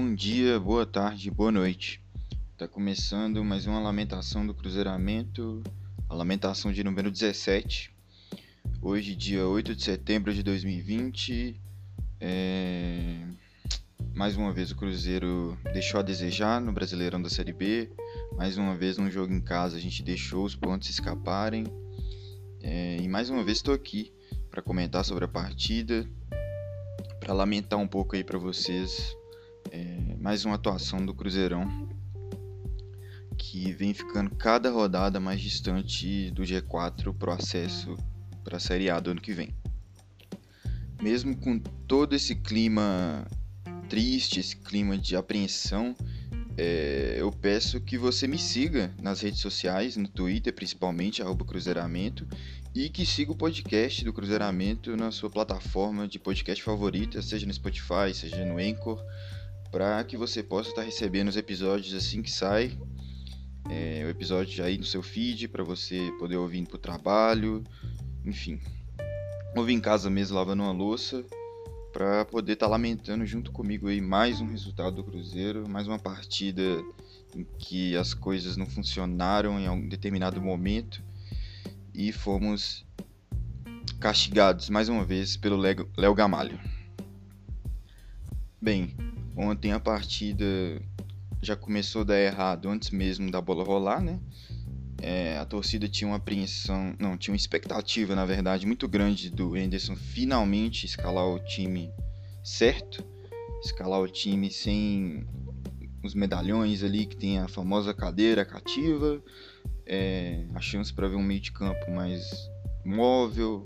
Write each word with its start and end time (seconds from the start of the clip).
Bom 0.00 0.14
dia, 0.14 0.60
boa 0.60 0.86
tarde, 0.86 1.28
boa 1.28 1.50
noite. 1.50 2.00
Tá 2.56 2.68
começando 2.68 3.44
mais 3.44 3.66
uma 3.66 3.80
lamentação 3.80 4.46
do 4.46 4.54
Cruzeiramento, 4.54 5.60
a 6.08 6.14
lamentação 6.14 6.70
de 6.70 6.84
número 6.84 7.10
17. 7.10 7.92
Hoje, 8.80 9.16
dia 9.16 9.44
8 9.44 9.74
de 9.74 9.82
setembro 9.82 10.32
de 10.32 10.44
2020. 10.44 11.60
É... 12.20 13.26
Mais 14.14 14.36
uma 14.36 14.52
vez 14.52 14.70
o 14.70 14.76
Cruzeiro 14.76 15.58
deixou 15.72 15.98
a 15.98 16.04
desejar 16.04 16.60
no 16.60 16.72
Brasileirão 16.72 17.20
da 17.20 17.28
Série 17.28 17.52
B. 17.52 17.90
Mais 18.36 18.56
uma 18.56 18.76
vez 18.76 18.98
no 18.98 19.10
jogo 19.10 19.34
em 19.34 19.40
casa 19.40 19.78
a 19.78 19.80
gente 19.80 20.04
deixou 20.04 20.44
os 20.44 20.54
pontos 20.54 20.88
escaparem. 20.88 21.64
É... 22.62 22.98
E 22.98 23.08
mais 23.08 23.30
uma 23.30 23.42
vez 23.42 23.58
estou 23.58 23.74
aqui 23.74 24.12
para 24.48 24.62
comentar 24.62 25.04
sobre 25.04 25.24
a 25.24 25.28
partida, 25.28 26.08
para 27.18 27.34
lamentar 27.34 27.80
um 27.80 27.88
pouco 27.88 28.14
aí 28.14 28.22
para 28.22 28.38
vocês 28.38 29.17
mais 30.20 30.44
uma 30.44 30.56
atuação 30.56 31.04
do 31.04 31.14
Cruzeirão 31.14 31.88
que 33.36 33.72
vem 33.72 33.94
ficando 33.94 34.30
cada 34.30 34.68
rodada 34.68 35.20
mais 35.20 35.40
distante 35.40 36.30
do 36.32 36.42
G4 36.42 37.14
pro 37.14 37.30
acesso 37.30 37.96
para 38.42 38.56
a 38.56 38.60
Série 38.60 38.90
A 38.90 38.98
do 38.98 39.12
ano 39.12 39.20
que 39.20 39.32
vem. 39.32 39.54
Mesmo 41.00 41.36
com 41.36 41.58
todo 41.58 42.16
esse 42.16 42.34
clima 42.34 43.24
triste, 43.88 44.40
esse 44.40 44.56
clima 44.56 44.98
de 44.98 45.14
apreensão, 45.14 45.94
é, 46.56 47.14
eu 47.16 47.30
peço 47.30 47.80
que 47.80 47.96
você 47.96 48.26
me 48.26 48.38
siga 48.38 48.92
nas 49.00 49.20
redes 49.20 49.40
sociais, 49.40 49.96
no 49.96 50.08
Twitter 50.08 50.52
principalmente, 50.52 51.22
Cruzeiramento, 51.46 52.26
e 52.74 52.88
que 52.88 53.06
siga 53.06 53.30
o 53.30 53.36
podcast 53.36 54.04
do 54.04 54.12
Cruzeiramento 54.12 54.96
na 54.96 55.12
sua 55.12 55.30
plataforma 55.30 56.08
de 56.08 56.18
podcast 56.18 56.62
favorita, 56.62 57.22
seja 57.22 57.46
no 57.46 57.54
Spotify, 57.54 58.12
seja 58.12 58.44
no 58.44 58.58
Anchor, 58.58 59.00
para 59.70 60.02
que 60.04 60.16
você 60.16 60.42
possa 60.42 60.70
estar 60.70 60.82
recebendo 60.82 61.28
os 61.28 61.36
episódios 61.36 61.94
assim 61.94 62.22
que 62.22 62.30
sai. 62.30 62.76
É, 63.70 64.02
o 64.06 64.08
episódio 64.08 64.54
já 64.54 64.64
aí 64.64 64.78
no 64.78 64.84
seu 64.84 65.02
feed 65.02 65.48
para 65.48 65.62
você 65.62 66.10
poder 66.18 66.36
ouvir 66.36 66.66
para 66.66 66.76
o 66.76 66.78
trabalho, 66.78 67.62
enfim. 68.24 68.60
Ouvir 69.54 69.74
em 69.74 69.80
casa 69.80 70.08
mesmo 70.08 70.36
lavando 70.36 70.62
uma 70.62 70.72
louça 70.72 71.24
para 71.92 72.24
poder 72.24 72.54
estar 72.54 72.66
tá 72.66 72.70
lamentando 72.70 73.26
junto 73.26 73.50
comigo 73.50 73.88
aí 73.88 74.00
mais 74.00 74.40
um 74.40 74.46
resultado 74.46 74.96
do 74.96 75.04
Cruzeiro, 75.04 75.68
mais 75.68 75.86
uma 75.86 75.98
partida 75.98 76.62
em 77.34 77.44
que 77.58 77.96
as 77.96 78.14
coisas 78.14 78.56
não 78.56 78.66
funcionaram 78.66 79.58
em 79.58 79.66
algum 79.66 79.88
determinado 79.88 80.40
momento 80.40 81.02
e 81.94 82.12
fomos 82.12 82.86
castigados 84.00 84.70
mais 84.70 84.88
uma 84.88 85.04
vez 85.04 85.36
pelo 85.36 85.56
Léo 85.56 86.14
Gamalho. 86.14 86.58
Bem, 88.60 88.94
Ontem 89.40 89.70
a 89.70 89.78
partida 89.78 90.44
já 91.40 91.54
começou 91.54 92.00
a 92.00 92.04
dar 92.06 92.18
errado 92.18 92.68
antes 92.68 92.90
mesmo 92.90 93.30
da 93.30 93.40
bola 93.40 93.62
rolar, 93.62 94.02
né? 94.02 94.18
É, 95.00 95.38
a 95.38 95.44
torcida 95.44 95.88
tinha 95.88 96.08
uma 96.08 96.16
apreensão, 96.16 96.96
não, 96.98 97.16
tinha 97.16 97.32
uma 97.32 97.36
expectativa, 97.36 98.16
na 98.16 98.24
verdade, 98.24 98.66
muito 98.66 98.88
grande 98.88 99.30
do 99.30 99.56
Henderson 99.56 99.94
finalmente 99.94 100.86
escalar 100.86 101.24
o 101.24 101.38
time 101.38 101.88
certo, 102.42 103.06
escalar 103.64 104.00
o 104.00 104.08
time 104.08 104.50
sem 104.50 105.24
os 106.02 106.14
medalhões 106.14 106.82
ali 106.82 107.06
que 107.06 107.16
tem 107.16 107.38
a 107.38 107.46
famosa 107.46 107.94
cadeira 107.94 108.44
cativa, 108.44 109.22
é, 109.86 110.46
a 110.52 110.60
chance 110.60 110.92
para 110.92 111.06
ver 111.06 111.14
um 111.14 111.22
meio 111.22 111.40
de 111.40 111.52
campo 111.52 111.88
mais 111.92 112.28
móvel, 112.84 113.62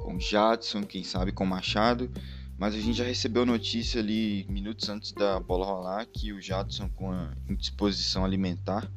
com 0.00 0.18
Jadson, 0.18 0.82
quem 0.82 1.04
sabe 1.04 1.30
com 1.30 1.46
Machado. 1.46 2.10
Mas 2.62 2.76
a 2.76 2.78
gente 2.78 2.96
já 2.96 3.02
recebeu 3.02 3.44
notícia 3.44 4.00
ali 4.00 4.46
minutos 4.48 4.88
antes 4.88 5.10
da 5.10 5.40
bola 5.40 5.66
rolar 5.66 6.06
que 6.06 6.32
o 6.32 6.40
Jadson 6.40 6.88
com 6.90 7.10
a 7.10 7.34
indisposição 7.48 8.24
alimentar 8.24 8.88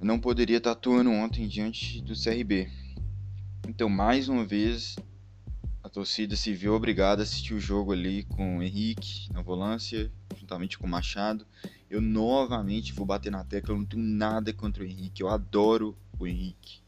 não 0.00 0.18
poderia 0.18 0.56
estar 0.56 0.72
atuando 0.72 1.08
ontem 1.08 1.46
diante 1.46 2.00
do 2.00 2.20
CRB. 2.20 2.68
Então, 3.68 3.88
mais 3.88 4.28
uma 4.28 4.44
vez, 4.44 4.96
a 5.84 5.88
torcida 5.88 6.34
se 6.34 6.52
viu 6.52 6.74
obrigada 6.74 7.22
a 7.22 7.24
assistir 7.24 7.54
o 7.54 7.60
jogo 7.60 7.92
ali 7.92 8.24
com 8.24 8.58
o 8.58 8.62
Henrique 8.64 9.32
na 9.32 9.40
volância, 9.40 10.10
juntamente 10.36 10.76
com 10.78 10.88
o 10.88 10.90
Machado. 10.90 11.46
Eu 11.88 12.00
novamente 12.00 12.92
vou 12.92 13.06
bater 13.06 13.30
na 13.30 13.44
tecla, 13.44 13.72
eu 13.72 13.78
não 13.78 13.86
tenho 13.86 14.02
nada 14.02 14.52
contra 14.52 14.82
o 14.82 14.86
Henrique, 14.86 15.22
eu 15.22 15.28
adoro 15.28 15.96
o 16.18 16.26
Henrique. 16.26 16.82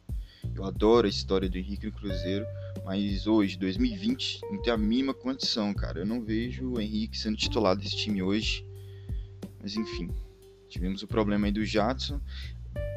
Eu 0.54 0.64
adoro 0.64 1.06
a 1.06 1.10
história 1.10 1.48
do 1.48 1.56
Henrique 1.56 1.86
no 1.86 1.92
Cruzeiro, 1.92 2.46
mas 2.84 3.26
hoje, 3.26 3.58
2020, 3.58 4.40
não 4.50 4.60
tem 4.60 4.72
a 4.72 4.76
mínima 4.76 5.14
condição, 5.14 5.72
cara. 5.72 6.00
Eu 6.00 6.06
não 6.06 6.22
vejo 6.22 6.72
o 6.72 6.80
Henrique 6.80 7.18
sendo 7.18 7.36
titular 7.36 7.76
desse 7.76 7.96
time 7.96 8.22
hoje. 8.22 8.66
Mas 9.60 9.76
enfim, 9.76 10.10
tivemos 10.68 11.02
o 11.02 11.06
problema 11.06 11.46
aí 11.46 11.52
do 11.52 11.64
Jadson. 11.64 12.20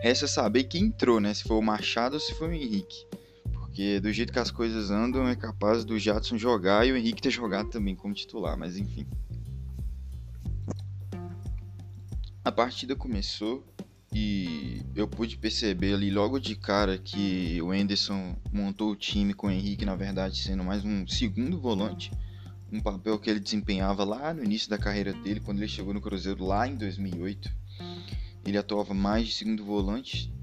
Resta 0.01 0.27
saber 0.27 0.65
quem 0.65 0.85
entrou, 0.85 1.19
né? 1.19 1.33
Se 1.33 1.43
foi 1.43 1.57
o 1.57 1.61
Machado 1.61 2.15
ou 2.15 2.19
se 2.19 2.33
foi 2.33 2.49
o 2.49 2.53
Henrique. 2.53 3.05
Porque 3.53 3.99
do 3.99 4.11
jeito 4.11 4.33
que 4.33 4.39
as 4.39 4.51
coisas 4.51 4.91
andam, 4.91 5.27
é 5.27 5.35
capaz 5.35 5.85
do 5.85 5.97
Jadson 5.99 6.37
jogar 6.37 6.87
e 6.87 6.91
o 6.91 6.97
Henrique 6.97 7.21
ter 7.21 7.31
jogado 7.31 7.69
também 7.69 7.95
como 7.95 8.13
titular, 8.13 8.57
mas 8.57 8.77
enfim. 8.77 9.05
A 12.43 12.51
partida 12.51 12.95
começou 12.95 13.65
e 14.17 14.81
eu 14.95 15.09
pude 15.09 15.37
perceber 15.37 15.93
ali 15.93 16.09
logo 16.09 16.39
de 16.39 16.55
cara 16.55 16.97
que 16.97 17.61
o 17.61 17.73
Enderson 17.73 18.33
montou 18.49 18.91
o 18.91 18.95
time 18.95 19.33
com 19.33 19.47
o 19.47 19.51
Henrique, 19.51 19.83
na 19.83 19.93
verdade, 19.93 20.37
sendo 20.37 20.63
mais 20.63 20.85
um 20.85 21.05
segundo 21.05 21.59
volante. 21.59 22.09
Um 22.71 22.79
papel 22.79 23.19
que 23.19 23.29
ele 23.29 23.41
desempenhava 23.41 24.05
lá 24.05 24.33
no 24.33 24.41
início 24.41 24.69
da 24.69 24.77
carreira 24.77 25.11
dele, 25.11 25.41
quando 25.41 25.57
ele 25.57 25.67
chegou 25.67 25.93
no 25.93 25.99
Cruzeiro 25.99 26.45
lá 26.45 26.65
em 26.65 26.77
2008. 26.77 27.51
Ele 28.45 28.57
atuava 28.57 28.93
mais 28.93 29.27
de 29.27 29.33
segundo 29.33 29.65
volante 29.65 30.33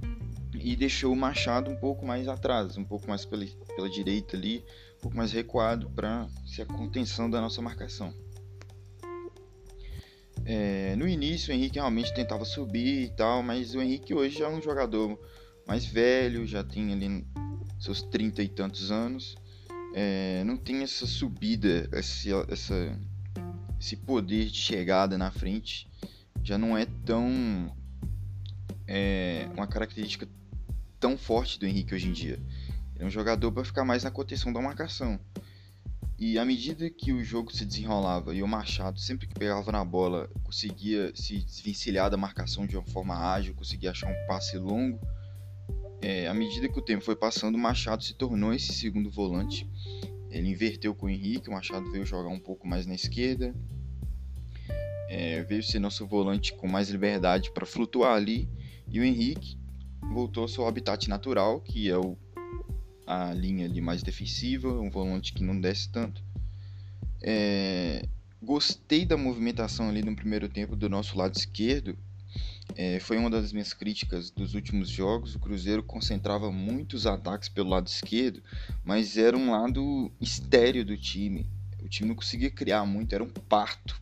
e 0.52 0.76
deixou 0.76 1.10
o 1.10 1.16
Machado 1.16 1.70
um 1.70 1.76
pouco 1.76 2.04
mais 2.04 2.28
atrás, 2.28 2.76
um 2.76 2.84
pouco 2.84 3.08
mais 3.08 3.24
pela, 3.24 3.46
pela 3.74 3.88
direita 3.88 4.36
ali, 4.36 4.62
um 4.98 5.00
pouco 5.00 5.16
mais 5.16 5.32
recuado 5.32 5.88
para 5.88 6.28
ser 6.44 6.62
a 6.62 6.66
contenção 6.66 7.30
da 7.30 7.40
nossa 7.40 7.62
marcação. 7.62 8.12
É, 10.44 10.96
no 10.96 11.06
início 11.06 11.52
o 11.52 11.56
Henrique 11.56 11.76
realmente 11.76 12.12
tentava 12.12 12.44
subir 12.44 13.04
e 13.04 13.08
tal, 13.10 13.42
mas 13.42 13.74
o 13.74 13.80
Henrique 13.80 14.12
hoje 14.12 14.38
já 14.38 14.46
é 14.46 14.48
um 14.48 14.60
jogador 14.60 15.18
mais 15.66 15.84
velho, 15.84 16.46
já 16.46 16.64
tem 16.64 16.92
ali 16.92 17.24
seus 17.78 18.02
trinta 18.02 18.42
e 18.42 18.48
tantos 18.48 18.90
anos, 18.90 19.36
é, 19.94 20.42
não 20.44 20.56
tem 20.56 20.82
essa 20.82 21.06
subida, 21.06 21.88
esse, 21.92 22.30
essa, 22.48 22.98
esse 23.78 23.96
poder 23.96 24.46
de 24.46 24.58
chegada 24.58 25.16
na 25.16 25.30
frente, 25.30 25.88
já 26.42 26.58
não 26.58 26.76
é 26.76 26.86
tão 27.04 27.74
é, 28.86 29.48
uma 29.56 29.66
característica 29.66 30.28
tão 30.98 31.16
forte 31.16 31.58
do 31.58 31.66
Henrique 31.66 31.94
hoje 31.94 32.08
em 32.08 32.12
dia. 32.12 32.38
é 32.98 33.04
um 33.04 33.10
jogador 33.10 33.50
para 33.50 33.64
ficar 33.64 33.84
mais 33.84 34.04
na 34.04 34.10
contenção 34.10 34.52
da 34.52 34.60
marcação. 34.60 35.18
E 36.18 36.38
à 36.38 36.44
medida 36.44 36.88
que 36.88 37.12
o 37.12 37.24
jogo 37.24 37.52
se 37.52 37.64
desenrolava 37.64 38.34
e 38.34 38.42
o 38.42 38.48
Machado, 38.48 39.00
sempre 39.00 39.26
que 39.26 39.34
pegava 39.34 39.72
na 39.72 39.84
bola, 39.84 40.30
conseguia 40.44 41.10
se 41.14 41.38
desvencilhar 41.38 42.10
da 42.10 42.16
marcação 42.16 42.66
de 42.66 42.76
uma 42.76 42.86
forma 42.86 43.16
ágil, 43.16 43.54
conseguia 43.54 43.90
achar 43.90 44.08
um 44.08 44.26
passe 44.26 44.56
longo, 44.56 45.00
é, 46.02 46.26
à 46.26 46.34
medida 46.34 46.68
que 46.68 46.78
o 46.78 46.82
tempo 46.82 47.04
foi 47.04 47.14
passando, 47.14 47.54
o 47.54 47.58
Machado 47.58 48.02
se 48.02 48.12
tornou 48.12 48.52
esse 48.52 48.72
segundo 48.72 49.08
volante. 49.08 49.70
Ele 50.30 50.48
inverteu 50.48 50.94
com 50.94 51.06
o 51.06 51.08
Henrique, 51.08 51.48
o 51.48 51.52
Machado 51.52 51.90
veio 51.92 52.04
jogar 52.04 52.28
um 52.28 52.40
pouco 52.40 52.66
mais 52.66 52.86
na 52.86 52.94
esquerda, 52.94 53.54
é, 55.08 55.42
veio 55.44 55.62
ser 55.62 55.78
nosso 55.78 56.04
volante 56.06 56.54
com 56.54 56.66
mais 56.66 56.88
liberdade 56.90 57.52
para 57.52 57.64
flutuar 57.64 58.16
ali, 58.16 58.48
e 58.88 58.98
o 58.98 59.04
Henrique 59.04 59.56
voltou 60.12 60.42
ao 60.42 60.48
seu 60.48 60.66
habitat 60.66 61.08
natural, 61.08 61.60
que 61.60 61.88
é 61.88 61.96
o 61.96 62.16
a 63.06 63.32
linha 63.32 63.66
ali 63.66 63.80
mais 63.80 64.02
defensiva, 64.02 64.68
um 64.68 64.90
volante 64.90 65.32
que 65.32 65.42
não 65.42 65.60
desce 65.60 65.88
tanto. 65.88 66.22
É, 67.22 68.06
gostei 68.42 69.04
da 69.04 69.16
movimentação 69.16 69.88
ali 69.88 70.02
no 70.02 70.14
primeiro 70.16 70.48
tempo 70.48 70.74
do 70.74 70.88
nosso 70.88 71.16
lado 71.16 71.36
esquerdo. 71.36 71.96
É, 72.74 72.98
foi 73.00 73.18
uma 73.18 73.28
das 73.28 73.52
minhas 73.52 73.72
críticas 73.72 74.30
dos 74.30 74.54
últimos 74.54 74.88
jogos. 74.88 75.34
O 75.34 75.38
Cruzeiro 75.38 75.82
concentrava 75.82 76.50
muitos 76.50 77.06
ataques 77.06 77.48
pelo 77.48 77.70
lado 77.70 77.86
esquerdo, 77.86 78.42
mas 78.84 79.16
era 79.16 79.36
um 79.36 79.50
lado 79.50 80.10
estéreo 80.20 80.84
do 80.84 80.96
time. 80.96 81.46
O 81.82 81.88
time 81.88 82.08
não 82.08 82.16
conseguia 82.16 82.50
criar 82.50 82.84
muito, 82.86 83.14
era 83.14 83.22
um 83.22 83.30
parto 83.30 84.00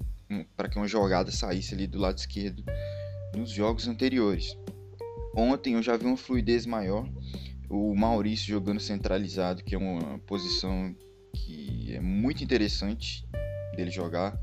para 0.56 0.68
que 0.68 0.76
uma 0.76 0.86
jogada 0.86 1.32
saísse 1.32 1.74
ali 1.74 1.86
do 1.86 1.98
lado 1.98 2.18
esquerdo 2.18 2.62
nos 3.34 3.50
jogos 3.50 3.88
anteriores. 3.88 4.56
Ontem 5.34 5.74
eu 5.74 5.82
já 5.82 5.96
vi 5.96 6.06
uma 6.06 6.16
fluidez 6.16 6.66
maior 6.66 7.08
o 7.70 7.94
Maurício 7.94 8.48
jogando 8.48 8.80
centralizado, 8.80 9.62
que 9.62 9.76
é 9.76 9.78
uma 9.78 10.18
posição 10.26 10.94
que 11.32 11.94
é 11.94 12.00
muito 12.00 12.42
interessante 12.42 13.24
dele 13.76 13.90
jogar. 13.90 14.36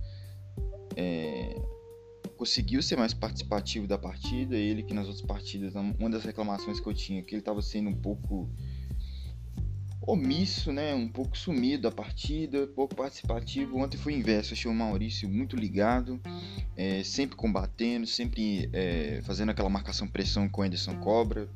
É, 0.96 1.62
conseguiu 2.38 2.82
ser 2.82 2.96
mais 2.96 3.14
participativo 3.14 3.86
da 3.86 3.98
partida. 3.98 4.56
Ele 4.56 4.82
que 4.82 4.94
nas 4.94 5.08
outras 5.08 5.26
partidas, 5.26 5.76
uma 5.76 6.10
das 6.10 6.24
reclamações 6.24 6.80
que 6.80 6.88
eu 6.88 6.94
tinha, 6.94 7.22
que 7.22 7.36
ele 7.36 7.42
estava 7.42 7.62
sendo 7.62 7.90
um 7.90 7.96
pouco 7.96 8.50
omisso, 10.02 10.72
né? 10.72 10.96
Um 10.96 11.10
pouco 11.10 11.38
sumido 11.38 11.84
da 11.84 11.92
partida, 11.92 12.66
pouco 12.68 12.96
participativo. 12.96 13.78
Ontem 13.78 13.98
foi 13.98 14.14
o 14.14 14.18
inverso, 14.18 14.54
achei 14.54 14.72
o 14.72 14.74
Maurício 14.74 15.28
muito 15.28 15.58
ligado, 15.58 16.18
é, 16.78 17.04
sempre 17.04 17.36
combatendo, 17.36 18.08
sempre 18.08 18.70
é, 18.72 19.20
fazendo 19.24 19.50
aquela 19.50 19.70
marcação 19.70 20.08
pressão 20.08 20.48
com 20.48 20.62
o 20.62 20.64
Anderson 20.64 20.96
Cobra, 21.02 21.50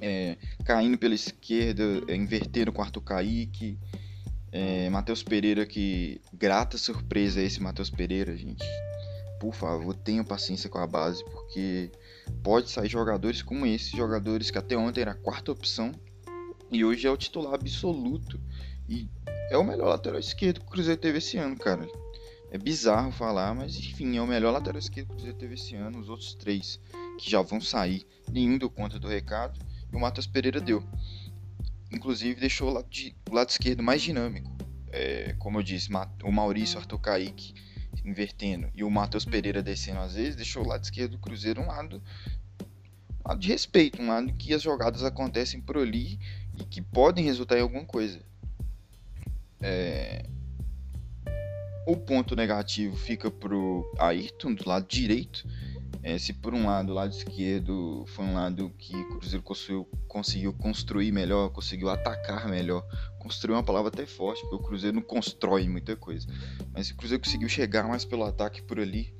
é, 0.00 0.36
caindo 0.64 0.98
pela 0.98 1.14
esquerda, 1.14 1.82
é, 2.08 2.14
invertendo 2.14 2.72
o 2.74 2.80
Arthur 2.80 3.02
Kaique. 3.02 3.78
É, 4.52 4.88
Matheus 4.88 5.22
Pereira, 5.22 5.66
que 5.66 6.20
grata 6.32 6.78
surpresa 6.78 7.42
esse 7.42 7.62
Matheus 7.62 7.90
Pereira, 7.90 8.36
gente. 8.36 8.64
Por 9.38 9.54
favor, 9.54 9.94
tenham 9.94 10.24
paciência 10.24 10.70
com 10.70 10.78
a 10.78 10.86
base, 10.86 11.22
porque 11.24 11.90
pode 12.42 12.70
sair 12.70 12.88
jogadores 12.88 13.42
como 13.42 13.66
esses, 13.66 13.90
jogadores 13.90 14.50
que 14.50 14.56
até 14.56 14.76
ontem 14.76 15.02
era 15.02 15.10
a 15.10 15.14
quarta 15.14 15.52
opção 15.52 15.92
e 16.70 16.84
hoje 16.84 17.06
é 17.06 17.10
o 17.10 17.16
titular 17.16 17.54
absoluto. 17.54 18.40
E 18.88 19.08
é 19.50 19.56
o 19.56 19.64
melhor 19.64 19.88
lateral 19.88 20.18
esquerdo 20.18 20.60
que 20.60 20.66
o 20.66 20.70
Cruzeiro 20.70 21.00
teve 21.00 21.18
esse 21.18 21.36
ano, 21.36 21.56
cara. 21.56 21.86
É 22.50 22.58
bizarro 22.58 23.10
falar, 23.10 23.54
mas 23.54 23.76
enfim, 23.76 24.16
é 24.16 24.22
o 24.22 24.26
melhor 24.26 24.52
lateral 24.52 24.78
esquerdo 24.78 25.08
que 25.08 25.12
o 25.12 25.16
Cruzeiro 25.16 25.38
teve 25.38 25.54
esse 25.54 25.74
ano. 25.74 25.98
Os 25.98 26.08
outros 26.08 26.34
três 26.34 26.80
que 27.18 27.30
já 27.30 27.40
vão 27.42 27.60
sair, 27.60 28.06
nenhum 28.30 28.58
deu 28.58 28.70
conta 28.70 28.98
do 28.98 29.08
recado. 29.08 29.58
E 29.92 29.96
o 29.96 30.00
Matheus 30.00 30.26
Pereira 30.26 30.60
deu. 30.60 30.82
Inclusive 31.92 32.40
deixou 32.40 32.70
o 32.70 32.72
lado, 32.72 32.88
de, 32.90 33.14
o 33.30 33.34
lado 33.34 33.50
esquerdo 33.50 33.82
mais 33.82 34.02
dinâmico. 34.02 34.50
É, 34.90 35.34
como 35.38 35.58
eu 35.58 35.62
disse, 35.62 35.88
o 36.24 36.32
Maurício 36.32 36.78
Arthur 36.78 36.98
Kaique 36.98 37.54
invertendo 38.04 38.68
e 38.74 38.84
o 38.84 38.90
Matheus 38.90 39.24
Pereira 39.24 39.62
descendo 39.62 40.00
às 40.00 40.14
vezes, 40.14 40.36
deixou 40.36 40.64
o 40.64 40.66
lado 40.66 40.84
esquerdo 40.84 41.12
do 41.12 41.18
Cruzeiro 41.18 41.60
um 41.60 41.66
lado, 41.66 42.02
um 43.24 43.28
lado 43.28 43.40
de 43.40 43.48
respeito, 43.48 44.00
um 44.00 44.08
lado 44.08 44.32
que 44.34 44.54
as 44.54 44.62
jogadas 44.62 45.02
acontecem 45.02 45.60
por 45.60 45.76
ali 45.76 46.18
e 46.58 46.64
que 46.64 46.80
podem 46.80 47.24
resultar 47.24 47.58
em 47.58 47.62
alguma 47.62 47.84
coisa. 47.84 48.20
É... 49.60 50.26
O 51.86 51.96
ponto 51.96 52.34
negativo 52.34 52.96
fica 52.96 53.30
pro 53.30 53.92
Ayrton 53.98 54.54
do 54.54 54.68
lado 54.68 54.86
direito. 54.86 55.46
É, 56.06 56.16
se 56.18 56.32
por 56.32 56.54
um 56.54 56.66
lado 56.66 56.92
o 56.92 56.94
lado 56.94 57.10
esquerdo 57.10 58.04
foi 58.06 58.24
um 58.24 58.34
lado 58.34 58.72
que 58.78 58.94
o 58.94 59.18
Cruzeiro 59.18 59.42
conseguiu, 59.42 59.88
conseguiu 60.06 60.52
construir 60.52 61.10
melhor, 61.10 61.48
conseguiu 61.48 61.90
atacar 61.90 62.48
melhor. 62.48 62.86
Construir 63.18 63.54
uma 63.54 63.64
palavra 63.64 63.88
até 63.88 64.06
forte, 64.06 64.40
porque 64.42 64.54
o 64.54 64.60
Cruzeiro 64.60 64.94
não 64.94 65.02
constrói 65.02 65.68
muita 65.68 65.96
coisa. 65.96 66.28
Mas 66.72 66.90
o 66.90 66.96
Cruzeiro 66.96 67.24
conseguiu 67.24 67.48
chegar 67.48 67.88
mais 67.88 68.04
pelo 68.04 68.22
ataque 68.22 68.62
por 68.62 68.78
ali. 68.78 69.12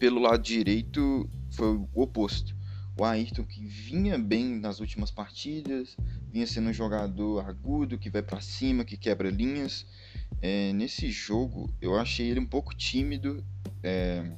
Pelo 0.00 0.20
lado 0.20 0.42
direito 0.42 1.30
foi 1.52 1.68
o 1.76 1.88
oposto 1.94 2.58
o 2.98 3.04
Ayrton 3.04 3.44
que 3.44 3.64
vinha 3.64 4.18
bem 4.18 4.56
nas 4.56 4.80
últimas 4.80 5.12
partidas, 5.12 5.96
vinha 6.32 6.46
sendo 6.46 6.70
um 6.70 6.72
jogador 6.72 7.48
agudo, 7.48 7.96
que 7.96 8.10
vai 8.10 8.22
para 8.22 8.40
cima, 8.40 8.84
que 8.84 8.96
quebra 8.96 9.30
linhas. 9.30 9.86
É, 10.42 10.72
nesse 10.72 11.08
jogo 11.08 11.72
eu 11.80 11.96
achei 11.96 12.28
ele 12.28 12.40
um 12.40 12.46
pouco 12.46 12.74
tímido. 12.74 13.44
É, 13.84 14.32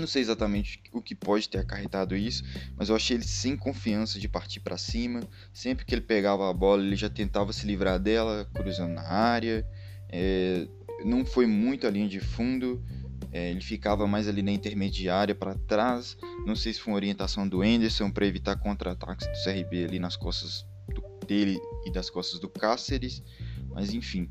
não 0.00 0.06
sei 0.06 0.22
exatamente 0.22 0.82
o 0.92 1.00
que 1.00 1.14
pode 1.14 1.48
ter 1.48 1.58
acarretado 1.58 2.16
isso, 2.16 2.42
mas 2.76 2.88
eu 2.88 2.96
achei 2.96 3.16
ele 3.16 3.24
sem 3.24 3.56
confiança 3.56 4.18
de 4.18 4.28
partir 4.28 4.60
para 4.60 4.76
cima. 4.76 5.20
Sempre 5.52 5.84
que 5.84 5.94
ele 5.94 6.02
pegava 6.02 6.48
a 6.48 6.52
bola, 6.52 6.82
ele 6.82 6.96
já 6.96 7.08
tentava 7.08 7.52
se 7.52 7.66
livrar 7.66 7.98
dela, 7.98 8.48
cruzando 8.54 8.94
na 8.94 9.02
área. 9.02 9.66
É, 10.08 10.66
não 11.04 11.24
foi 11.24 11.46
muito 11.46 11.86
a 11.86 11.90
linha 11.90 12.08
de 12.08 12.20
fundo. 12.20 12.82
É, 13.30 13.50
ele 13.50 13.60
ficava 13.60 14.06
mais 14.06 14.26
ali 14.26 14.42
na 14.42 14.52
intermediária 14.52 15.34
para 15.34 15.54
trás. 15.54 16.16
Não 16.46 16.56
sei 16.56 16.72
se 16.72 16.80
foi 16.80 16.92
uma 16.92 16.96
orientação 16.96 17.46
do 17.46 17.62
Anderson 17.62 18.10
para 18.10 18.26
evitar 18.26 18.56
contra-ataques 18.56 19.26
do 19.26 19.44
CRB 19.44 19.84
ali 19.84 19.98
nas 19.98 20.16
costas 20.16 20.66
do, 20.88 21.02
dele 21.26 21.58
e 21.84 21.92
das 21.92 22.08
costas 22.08 22.40
do 22.40 22.48
Cáceres. 22.48 23.22
Mas 23.70 23.92
enfim, 23.92 24.30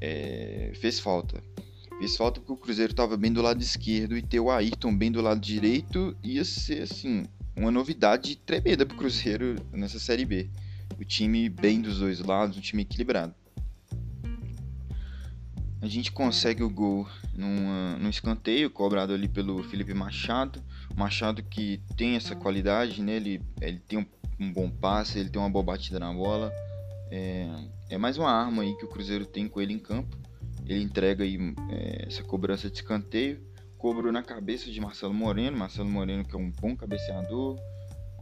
é, 0.00 0.72
fez 0.76 1.00
falta. 1.00 1.42
Fez 2.00 2.16
falta 2.16 2.40
porque 2.40 2.52
o 2.52 2.56
Cruzeiro 2.56 2.92
estava 2.92 3.16
bem 3.16 3.32
do 3.32 3.40
lado 3.40 3.62
esquerdo 3.62 4.16
e 4.16 4.22
ter 4.22 4.40
o 4.40 4.50
Ayrton 4.50 4.96
bem 4.96 5.12
do 5.12 5.20
lado 5.20 5.38
direito 5.38 6.16
ia 6.22 6.44
ser 6.44 6.82
assim 6.82 7.24
uma 7.54 7.70
novidade 7.70 8.34
tremenda 8.36 8.84
para 8.84 8.94
o 8.94 8.98
Cruzeiro 8.98 9.54
nessa 9.70 10.00
Série 10.00 10.24
B. 10.24 10.50
O 10.98 11.04
time 11.04 11.48
bem 11.48 11.80
dos 11.80 11.98
dois 11.98 12.18
lados, 12.20 12.56
um 12.56 12.60
time 12.60 12.82
equilibrado 12.82 13.34
a 15.82 15.86
gente 15.86 16.12
consegue 16.12 16.62
o 16.62 16.68
gol 16.68 17.08
num, 17.34 17.96
num 17.98 18.10
escanteio 18.10 18.70
cobrado 18.70 19.14
ali 19.14 19.26
pelo 19.26 19.62
Felipe 19.62 19.94
Machado. 19.94 20.62
Machado 20.94 21.42
que 21.42 21.80
tem 21.96 22.16
essa 22.16 22.36
qualidade, 22.36 23.02
né? 23.02 23.16
ele, 23.16 23.42
ele 23.60 23.78
tem 23.78 23.98
um, 23.98 24.06
um 24.38 24.52
bom 24.52 24.70
passe, 24.70 25.18
ele 25.18 25.30
tem 25.30 25.40
uma 25.40 25.48
boa 25.48 25.64
batida 25.64 25.98
na 25.98 26.12
bola. 26.12 26.52
É, 27.10 27.48
é, 27.88 27.98
mais 27.98 28.18
uma 28.18 28.30
arma 28.30 28.62
aí 28.62 28.76
que 28.76 28.84
o 28.84 28.88
Cruzeiro 28.88 29.24
tem 29.24 29.48
com 29.48 29.60
ele 29.60 29.72
em 29.72 29.78
campo. 29.78 30.19
Ele 30.66 30.82
entrega 30.82 31.24
aí 31.24 31.38
é, 31.70 32.06
essa 32.06 32.22
cobrança 32.22 32.70
de 32.70 32.76
escanteio. 32.76 33.40
Cobrou 33.76 34.12
na 34.12 34.22
cabeça 34.22 34.70
de 34.70 34.80
Marcelo 34.80 35.14
Moreno. 35.14 35.56
Marcelo 35.56 35.88
Moreno 35.88 36.24
que 36.24 36.34
é 36.34 36.38
um 36.38 36.50
bom 36.50 36.76
cabeceador, 36.76 37.58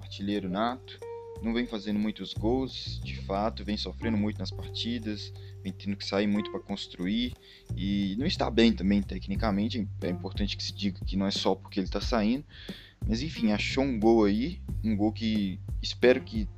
artilheiro 0.01 0.49
nato 0.49 0.99
não 1.43 1.53
vem 1.53 1.67
fazendo 1.67 1.99
muitos 1.99 2.35
gols, 2.35 3.01
de 3.03 3.17
fato, 3.17 3.65
vem 3.65 3.77
sofrendo 3.77 4.17
muito 4.17 4.39
nas 4.39 4.51
partidas, 4.51 5.33
vem 5.63 5.73
tendo 5.73 5.97
que 5.97 6.05
sair 6.05 6.27
muito 6.27 6.51
para 6.51 6.61
construir 6.61 7.35
e 7.77 8.17
não 8.19 8.27
está 8.27 8.51
bem 8.51 8.73
também 8.73 9.03
tecnicamente. 9.03 9.87
É 10.03 10.09
importante 10.09 10.57
que 10.57 10.63
se 10.63 10.73
diga 10.73 11.05
que 11.05 11.17
não 11.17 11.27
é 11.27 11.31
só 11.31 11.55
porque 11.55 11.79
ele 11.79 11.87
está 11.87 12.01
saindo, 12.01 12.45
mas 13.07 13.23
enfim, 13.23 13.53
achou 13.53 13.85
um 13.85 13.99
gol 13.99 14.25
aí, 14.25 14.61
um 14.83 14.97
gol 14.97 15.13
que 15.13 15.61
espero 15.83 16.21
que 16.23 16.49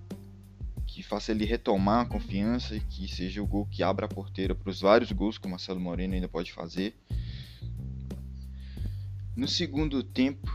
que 0.90 1.02
faça 1.04 1.30
ele 1.30 1.44
retomar 1.44 2.02
a 2.02 2.04
confiança 2.04 2.74
e 2.74 2.80
que 2.80 3.06
seja 3.06 3.40
o 3.40 3.46
gol 3.46 3.64
que 3.64 3.82
abra 3.82 4.06
a 4.06 4.08
porteira 4.08 4.54
para 4.54 4.68
os 4.68 4.80
vários 4.80 5.12
gols 5.12 5.38
que 5.38 5.46
o 5.46 5.50
Marcelo 5.50 5.78
Moreno 5.78 6.14
ainda 6.14 6.28
pode 6.28 6.52
fazer. 6.52 6.96
No 9.36 9.46
segundo 9.46 10.02
tempo, 10.02 10.50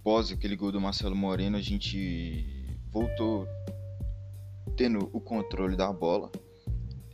após 0.00 0.30
aquele 0.30 0.54
gol 0.54 0.70
do 0.70 0.80
Marcelo 0.80 1.16
Moreno, 1.16 1.56
a 1.56 1.62
gente 1.62 2.76
voltou 2.92 3.48
tendo 4.76 5.08
o 5.12 5.20
controle 5.20 5.76
da 5.76 5.90
bola. 5.90 6.30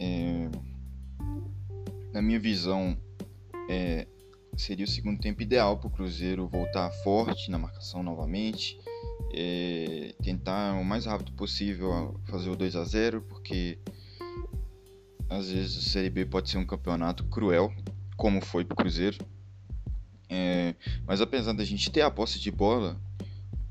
É, 0.01 0.49
na 2.13 2.21
minha 2.21 2.41
visão, 2.41 2.99
é, 3.71 4.09
seria 4.57 4.85
o 4.85 4.89
segundo 4.89 5.21
tempo 5.21 5.41
ideal 5.41 5.79
para 5.79 5.87
o 5.87 5.91
Cruzeiro 5.91 6.49
voltar 6.49 6.91
forte 7.05 7.49
na 7.49 7.59
marcação 7.59 8.03
novamente, 8.03 8.77
é, 9.37 10.15
tentar 10.23 10.73
o 10.81 10.85
mais 10.85 11.05
rápido 11.05 11.33
possível 11.33 12.19
fazer 12.25 12.49
o 12.49 12.57
2 12.57 12.75
a 12.75 12.85
0 12.85 13.21
porque 13.23 13.79
às 15.29 15.51
vezes 15.51 15.77
a 15.77 15.91
Série 15.91 16.09
B 16.09 16.25
pode 16.25 16.49
ser 16.49 16.57
um 16.57 16.65
campeonato 16.65 17.25
cruel, 17.25 17.73
como 18.17 18.41
foi 18.41 18.65
para 18.65 18.75
o 18.75 18.77
Cruzeiro. 18.77 19.19
É, 20.29 20.75
mas 21.07 21.21
apesar 21.21 21.53
da 21.53 21.65
gente 21.65 21.91
ter 21.91 22.01
a 22.01 22.11
posse 22.11 22.39
de 22.41 22.51
bola, 22.51 23.01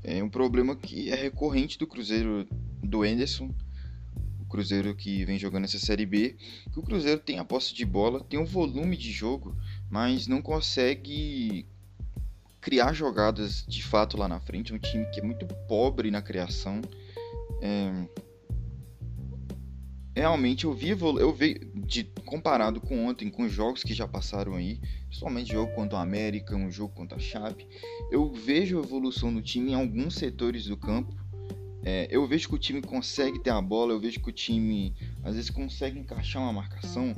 é 0.04 0.22
um 0.22 0.28
problema 0.28 0.76
que 0.76 1.10
é 1.10 1.14
recorrente 1.14 1.76
do 1.78 1.86
Cruzeiro 1.86 2.46
do 2.82 3.04
Enderson, 3.04 3.52
o 4.40 4.44
Cruzeiro 4.44 4.94
que 4.94 5.24
vem 5.24 5.38
jogando 5.38 5.64
essa 5.64 5.78
Série 5.78 6.06
B, 6.06 6.36
que 6.72 6.78
o 6.78 6.82
Cruzeiro 6.82 7.20
tem 7.20 7.38
a 7.38 7.44
posse 7.44 7.74
de 7.74 7.84
bola, 7.84 8.22
tem 8.22 8.38
um 8.38 8.44
volume 8.44 8.96
de 8.96 9.10
jogo, 9.10 9.56
mas 9.90 10.26
não 10.26 10.40
consegue 10.40 11.66
criar 12.66 12.92
jogadas 12.92 13.64
de 13.64 13.80
fato 13.80 14.16
lá 14.16 14.26
na 14.26 14.40
frente. 14.40 14.74
Um 14.74 14.78
time 14.80 15.06
que 15.12 15.20
é 15.20 15.22
muito 15.22 15.46
pobre 15.68 16.10
na 16.10 16.20
criação. 16.20 16.80
É... 17.62 18.08
Realmente 20.16 20.64
eu 20.64 20.74
vi, 20.74 20.88
eu 20.88 21.32
vi 21.32 21.60
de, 21.76 22.02
comparado 22.24 22.80
com 22.80 23.06
ontem, 23.06 23.30
com 23.30 23.44
os 23.44 23.52
jogos 23.52 23.84
que 23.84 23.94
já 23.94 24.08
passaram 24.08 24.54
aí, 24.54 24.80
principalmente 25.06 25.52
jogo 25.52 25.72
contra 25.74 25.96
o 25.96 26.00
América, 26.00 26.56
um 26.56 26.68
jogo 26.68 26.92
contra 26.92 27.18
a 27.18 27.20
Chape, 27.20 27.68
eu 28.10 28.32
vejo 28.32 28.80
evolução 28.80 29.30
no 29.30 29.42
time 29.42 29.70
em 29.70 29.74
alguns 29.74 30.16
setores 30.16 30.64
do 30.64 30.76
campo. 30.76 31.14
É, 31.84 32.08
eu 32.10 32.26
vejo 32.26 32.48
que 32.48 32.54
o 32.56 32.58
time 32.58 32.82
consegue 32.82 33.38
ter 33.38 33.50
a 33.50 33.60
bola, 33.60 33.92
eu 33.92 34.00
vejo 34.00 34.18
que 34.18 34.30
o 34.30 34.32
time 34.32 34.92
às 35.22 35.36
vezes 35.36 35.50
consegue 35.50 36.00
encaixar 36.00 36.42
uma 36.42 36.52
marcação, 36.52 37.14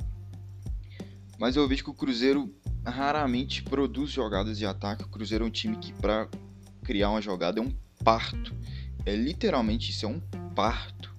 mas 1.39 1.55
eu 1.55 1.67
vejo 1.67 1.85
que 1.85 1.89
o 1.89 1.93
Cruzeiro 1.93 2.53
raramente 2.85 3.63
produz 3.63 4.11
jogadas 4.11 4.57
de 4.57 4.65
ataque. 4.65 5.05
O 5.05 5.07
Cruzeiro 5.07 5.45
é 5.45 5.47
um 5.47 5.51
time 5.51 5.77
que 5.77 5.93
para 5.93 6.27
criar 6.83 7.09
uma 7.11 7.21
jogada 7.21 7.59
é 7.59 7.63
um 7.63 7.73
parto. 8.03 8.53
É 9.05 9.15
literalmente 9.15 9.91
isso, 9.91 10.05
é 10.05 10.09
um 10.09 10.19
parto. 10.53 11.15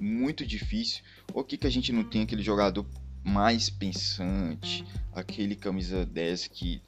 Muito 0.00 0.46
difícil. 0.46 1.02
O 1.34 1.44
que, 1.44 1.58
que 1.58 1.66
a 1.66 1.70
gente 1.70 1.92
não 1.92 2.02
tem 2.02 2.22
aquele 2.22 2.42
jogador 2.42 2.86
mais 3.22 3.68
pensante, 3.68 4.86
aquele 5.12 5.54
camisa 5.54 6.06
10 6.06 6.46
que 6.48 6.82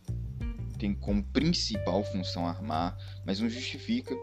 tem 0.78 0.94
como 0.94 1.22
principal 1.22 2.02
função 2.02 2.46
armar, 2.46 2.96
mas 3.26 3.40
não 3.40 3.48
justifica. 3.50 4.16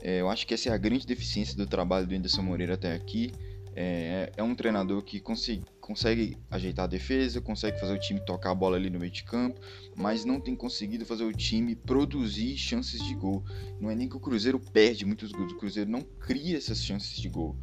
É, 0.00 0.20
eu 0.20 0.30
acho 0.30 0.46
que 0.46 0.54
essa 0.54 0.68
é 0.68 0.72
a 0.72 0.78
grande 0.78 1.04
deficiência 1.04 1.56
do 1.56 1.66
trabalho 1.66 2.06
do 2.06 2.14
Anderson 2.14 2.42
Moreira 2.42 2.74
até 2.74 2.94
aqui. 2.94 3.32
É, 3.74 4.32
é 4.36 4.42
um 4.42 4.54
treinador 4.54 5.02
que 5.02 5.18
consegue, 5.18 5.64
consegue 5.86 6.36
ajeitar 6.50 6.86
a 6.86 6.88
defesa, 6.88 7.40
consegue 7.40 7.78
fazer 7.78 7.92
o 7.94 8.00
time 8.00 8.18
tocar 8.18 8.50
a 8.50 8.54
bola 8.54 8.76
ali 8.76 8.90
no 8.90 8.98
meio 8.98 9.12
de 9.12 9.22
campo, 9.22 9.60
mas 9.94 10.24
não 10.24 10.40
tem 10.40 10.56
conseguido 10.56 11.06
fazer 11.06 11.22
o 11.22 11.32
time 11.32 11.76
produzir 11.76 12.56
chances 12.56 13.00
de 13.04 13.14
gol. 13.14 13.44
Não 13.80 13.88
é 13.88 13.94
nem 13.94 14.08
que 14.08 14.16
o 14.16 14.20
Cruzeiro 14.20 14.58
perde 14.58 15.04
muitos 15.06 15.30
gols, 15.30 15.52
o 15.52 15.56
Cruzeiro 15.56 15.88
não 15.88 16.02
cria 16.02 16.56
essas 16.56 16.82
chances 16.82 17.16
de 17.16 17.28
gol. 17.28 17.56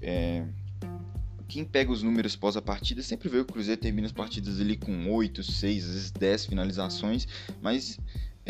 É, 0.00 0.46
quem 1.46 1.62
pega 1.62 1.92
os 1.92 2.02
números 2.02 2.34
pós 2.34 2.56
a 2.56 2.62
partida 2.62 3.02
sempre 3.02 3.28
vê 3.28 3.36
que 3.36 3.50
o 3.50 3.52
Cruzeiro 3.52 3.78
termina 3.78 4.06
as 4.06 4.12
partidas 4.12 4.58
ali 4.62 4.74
com 4.74 5.12
8, 5.12 5.42
6, 5.42 5.84
às 5.84 5.90
vezes 5.90 6.10
10 6.10 6.46
finalizações, 6.46 7.28
mas 7.60 8.00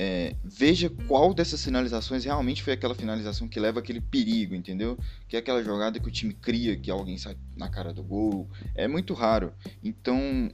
é, 0.00 0.36
veja 0.44 0.88
qual 1.08 1.34
dessas 1.34 1.64
finalizações 1.64 2.24
realmente 2.24 2.62
foi 2.62 2.72
aquela 2.72 2.94
finalização 2.94 3.48
que 3.48 3.58
leva 3.58 3.80
aquele 3.80 4.00
perigo, 4.00 4.54
entendeu? 4.54 4.96
Que 5.26 5.34
é 5.34 5.40
aquela 5.40 5.60
jogada 5.60 5.98
que 5.98 6.06
o 6.06 6.10
time 6.10 6.32
cria, 6.32 6.76
que 6.76 6.88
alguém 6.88 7.18
sai 7.18 7.36
na 7.56 7.68
cara 7.68 7.92
do 7.92 8.00
gol. 8.00 8.48
É 8.76 8.86
muito 8.86 9.12
raro. 9.12 9.52
Então, 9.82 10.48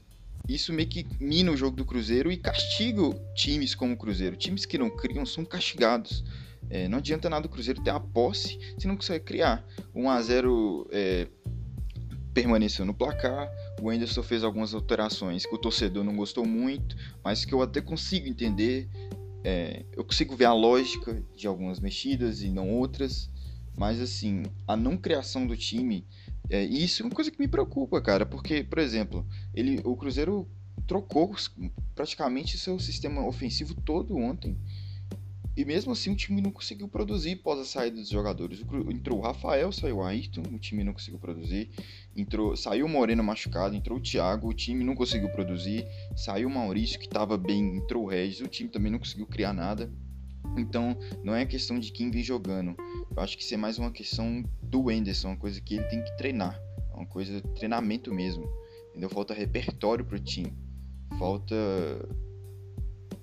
isso 0.48 0.72
meio 0.72 0.88
que 0.88 1.06
mina 1.20 1.52
o 1.52 1.56
jogo 1.58 1.76
do 1.76 1.84
Cruzeiro 1.84 2.32
e 2.32 2.38
castiga 2.38 3.02
times 3.34 3.74
como 3.74 3.92
o 3.92 3.96
Cruzeiro. 3.98 4.34
Times 4.34 4.64
que 4.64 4.78
não 4.78 4.88
criam 4.88 5.26
são 5.26 5.44
castigados. 5.44 6.24
É, 6.70 6.88
não 6.88 6.96
adianta 6.96 7.28
nada 7.28 7.46
o 7.46 7.50
Cruzeiro 7.50 7.82
ter 7.82 7.90
a 7.90 8.00
posse 8.00 8.58
se 8.78 8.88
não 8.88 8.96
consegue 8.96 9.26
criar. 9.26 9.62
1 9.94 10.08
a 10.08 10.22
0 10.22 10.88
é, 10.90 11.28
permaneceu 12.32 12.86
no 12.86 12.94
placar. 12.94 13.50
O 13.82 13.90
Anderson 13.90 14.22
fez 14.22 14.42
algumas 14.42 14.72
alterações 14.72 15.44
que 15.44 15.54
o 15.54 15.58
torcedor 15.58 16.02
não 16.02 16.16
gostou 16.16 16.46
muito, 16.46 16.96
mas 17.22 17.44
que 17.44 17.52
eu 17.52 17.60
até 17.60 17.82
consigo 17.82 18.26
entender. 18.26 18.88
É, 19.44 19.84
eu 19.92 20.02
consigo 20.02 20.34
ver 20.34 20.46
a 20.46 20.54
lógica 20.54 21.22
de 21.36 21.46
algumas 21.46 21.78
mexidas 21.78 22.40
e 22.42 22.48
não 22.48 22.70
outras, 22.70 23.30
mas 23.76 24.00
assim, 24.00 24.44
a 24.66 24.76
não 24.76 24.96
criação 24.96 25.46
do 25.46 25.56
time, 25.56 26.06
é, 26.48 26.64
isso 26.64 27.02
é 27.02 27.06
uma 27.06 27.14
coisa 27.14 27.30
que 27.30 27.38
me 27.38 27.46
preocupa, 27.46 28.00
cara, 28.00 28.24
porque, 28.24 28.64
por 28.64 28.78
exemplo, 28.78 29.26
ele, 29.54 29.80
o 29.84 29.96
Cruzeiro 29.96 30.48
trocou 30.86 31.34
praticamente 31.94 32.58
seu 32.58 32.78
sistema 32.78 33.26
ofensivo 33.26 33.74
todo 33.74 34.16
ontem. 34.16 34.58
E 35.56 35.64
mesmo 35.64 35.92
assim 35.92 36.10
o 36.10 36.16
time 36.16 36.40
não 36.40 36.50
conseguiu 36.50 36.88
produzir 36.88 37.34
após 37.34 37.60
a 37.60 37.64
saída 37.64 37.96
dos 37.96 38.08
jogadores. 38.08 38.60
Entrou 38.90 39.20
o 39.20 39.22
Rafael, 39.22 39.70
saiu 39.70 39.98
o 39.98 40.02
Ayrton, 40.02 40.42
o 40.52 40.58
time 40.58 40.82
não 40.82 40.92
conseguiu 40.92 41.18
produzir. 41.18 41.70
Entrou, 42.16 42.56
saiu 42.56 42.86
o 42.86 42.88
Moreno 42.88 43.22
machucado, 43.22 43.76
entrou 43.76 43.98
o 43.98 44.00
Thiago, 44.00 44.48
o 44.48 44.52
time 44.52 44.82
não 44.82 44.96
conseguiu 44.96 45.28
produzir. 45.30 45.86
Saiu 46.16 46.48
o 46.48 46.50
Maurício, 46.50 46.98
que 46.98 47.06
estava 47.06 47.38
bem, 47.38 47.76
entrou 47.76 48.04
o 48.04 48.08
Regis, 48.08 48.40
o 48.40 48.48
time 48.48 48.68
também 48.68 48.90
não 48.90 48.98
conseguiu 48.98 49.26
criar 49.26 49.52
nada. 49.52 49.92
Então, 50.56 50.96
não 51.22 51.34
é 51.34 51.46
questão 51.46 51.78
de 51.78 51.92
quem 51.92 52.10
vem 52.10 52.22
jogando. 52.22 52.76
Eu 53.16 53.22
acho 53.22 53.36
que 53.36 53.42
isso 53.42 53.54
é 53.54 53.56
mais 53.56 53.78
uma 53.78 53.90
questão 53.90 54.44
do 54.62 54.90
Enderson, 54.90 55.28
uma 55.28 55.36
coisa 55.36 55.60
que 55.60 55.74
ele 55.74 55.84
tem 55.84 56.02
que 56.02 56.16
treinar. 56.16 56.60
É 56.92 56.96
uma 56.96 57.06
coisa 57.06 57.40
de 57.40 57.48
treinamento 57.54 58.12
mesmo. 58.12 58.44
Entendeu? 58.90 59.08
Falta 59.08 59.34
repertório 59.34 60.04
pro 60.04 60.18
time. 60.18 60.52
Falta 61.18 61.54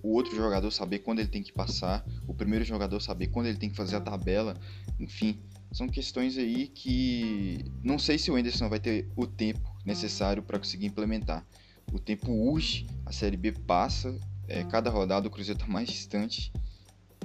o 0.04 0.14
outro 0.14 0.36
jogador 0.36 0.72
saber 0.72 1.00
quando 1.00 1.20
ele 1.20 1.28
tem 1.30 1.44
que 1.44 1.52
passar, 1.52 2.06
o 2.28 2.34
primeiro 2.34 2.66
jogador 2.66 3.00
saber 3.00 3.28
quando 3.28 3.48
ele 3.48 3.58
tem 3.58 3.70
que 3.70 3.76
fazer 3.76 3.96
a 3.96 4.02
tabela, 4.02 4.56
enfim, 5.00 5.40
são 5.72 5.88
questões 5.88 6.38
aí 6.38 6.68
que 6.68 7.64
não 7.84 7.98
sei 7.98 8.18
se 8.18 8.30
o 8.30 8.36
Anderson 8.36 8.68
vai 8.68 8.80
ter 8.80 9.10
o 9.16 9.26
tempo 9.26 9.74
necessário 9.86 10.44
para 10.44 10.58
conseguir 10.58 10.88
implementar. 10.88 11.46
O 11.92 12.00
tempo 12.00 12.32
urge, 12.32 12.88
a 13.06 13.12
Série 13.12 13.38
B 13.38 13.52
passa, 13.52 14.18
é, 14.48 14.64
cada 14.64 14.90
rodada 14.90 15.28
o 15.28 15.32
Cruzeiro 15.32 15.60
está 15.60 15.72
mais 15.72 15.88
distante, 15.90 16.52